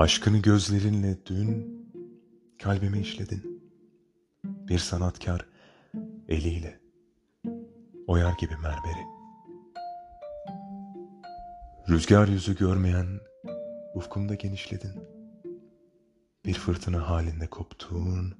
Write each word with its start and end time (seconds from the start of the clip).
Aşkını 0.00 0.38
gözlerinle 0.38 1.26
dün 1.26 1.80
kalbime 2.62 3.00
işledin. 3.00 3.62
Bir 4.44 4.78
sanatkar 4.78 5.46
eliyle 6.28 6.80
oyar 8.06 8.32
gibi 8.40 8.52
mermeri. 8.62 9.06
Rüzgar 11.88 12.28
yüzü 12.28 12.56
görmeyen 12.56 13.06
ufkumda 13.94 14.34
genişledin. 14.34 14.92
Bir 16.44 16.54
fırtına 16.54 17.08
halinde 17.10 17.46
koptuğun 17.46 18.34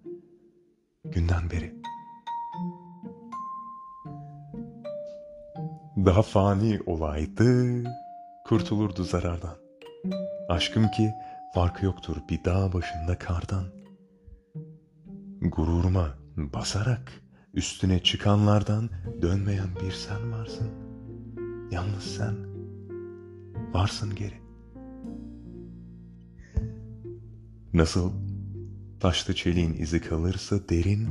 günden 1.05 1.51
beri. 1.51 1.75
Daha 5.97 6.23
fani 6.23 6.81
olaydı, 6.87 7.85
kurtulurdu 8.47 9.05
zarardan. 9.05 9.57
Aşkım 10.49 10.91
ki 10.91 11.15
farkı 11.55 11.85
yoktur 11.85 12.17
bir 12.31 12.45
dağ 12.45 12.73
başında 12.73 13.19
kardan. 13.19 13.65
Gururuma 15.41 16.19
basarak 16.37 17.13
üstüne 17.55 18.03
çıkanlardan 18.03 18.91
dönmeyen 19.23 19.69
bir 19.85 19.93
sen 19.93 20.33
varsın. 20.33 20.71
Yalnız 21.71 22.03
sen 22.03 22.37
varsın 23.73 24.15
geri. 24.15 24.41
Nasıl 27.73 28.13
taşlı 29.01 29.35
çeliğin 29.35 29.75
izi 29.75 30.01
kalırsa 30.01 30.69
derin, 30.69 31.09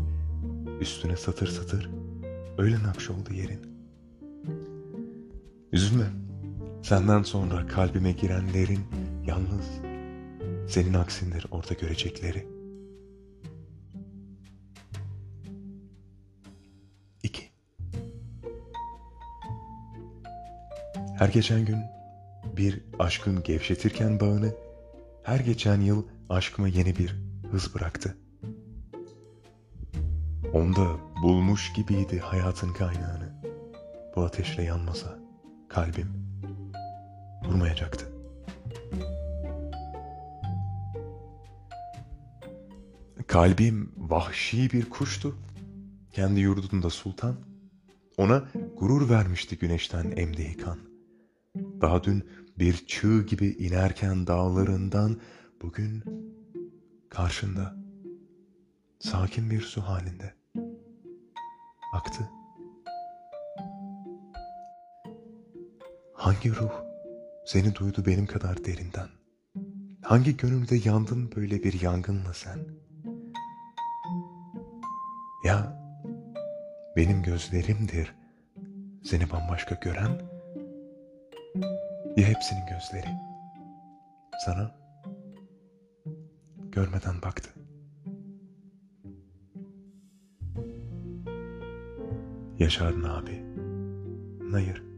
üstüne 0.80 1.18
satır 1.18 1.48
satır 1.48 1.90
öyle 2.58 2.84
nakş 2.84 3.10
oldu 3.10 3.34
yerin. 3.34 3.62
Üzülme, 5.72 6.06
senden 6.84 7.24
sonra 7.24 7.68
kalbime 7.68 8.12
girenlerin 8.12 8.80
yalnız 9.26 9.90
senin 10.70 10.94
aksindir 10.94 11.46
orada 11.52 11.74
görecekleri. 11.74 12.48
İki. 17.24 17.44
Her 21.18 21.30
geçen 21.30 21.66
gün 21.66 21.78
bir 22.58 22.82
aşkın 23.00 23.44
gevşetirken 23.44 24.20
bağını, 24.20 24.54
her 25.24 25.40
geçen 25.40 25.82
yıl 25.82 26.04
aşkıma 26.30 26.68
yeni 26.68 26.96
bir 26.96 27.16
hız 27.52 27.76
bıraktı. 27.76 28.18
Onda 30.54 30.98
bulmuş 31.24 31.74
gibiydi 31.74 32.20
hayatın 32.20 32.74
kaynağını. 32.74 33.42
Bu 34.16 34.22
ateşle 34.22 34.64
yanmasa 34.64 35.20
kalbim 35.70 36.14
vurmayacaktı. 37.46 38.19
Kalbim 43.30 43.92
vahşi 43.98 44.72
bir 44.72 44.90
kuştu. 44.90 45.38
Kendi 46.12 46.40
yurdunda 46.40 46.90
sultan. 46.90 47.36
Ona 48.18 48.44
gurur 48.78 49.10
vermişti 49.10 49.58
güneşten 49.58 50.14
emdiği 50.16 50.58
kan. 50.58 50.78
Daha 51.82 52.04
dün 52.04 52.24
bir 52.60 52.86
çığ 52.88 53.26
gibi 53.26 53.48
inerken 53.48 54.28
dağlarından 54.28 55.20
bugün 55.62 56.04
karşında 57.10 57.76
sakin 59.00 59.50
bir 59.50 59.62
su 59.62 59.82
halinde 59.82 60.34
aktı. 61.94 62.30
Hangi 66.14 66.56
ruh 66.56 66.74
seni 67.46 67.76
duydu 67.76 68.04
benim 68.06 68.26
kadar 68.26 68.66
derinden? 68.66 69.10
Hangi 70.02 70.38
gönülde 70.38 70.76
yandın 70.76 71.32
böyle 71.36 71.64
bir 71.64 71.82
yangınla 71.82 72.34
sen? 72.34 72.89
Ya 75.46 75.80
benim 76.96 77.24
gözlerimdir 77.24 78.16
seni 79.04 79.32
bambaşka 79.32 79.76
gören 79.76 80.22
ya 82.18 82.28
hepsinin 82.28 82.66
gözleri 82.66 83.10
sana 84.46 84.76
görmeden 86.72 87.22
baktı. 87.22 87.50
Yaşar 92.60 92.94
abi. 93.04 93.44
Hayır. 94.52 94.89